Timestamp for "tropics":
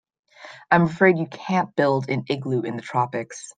2.81-3.47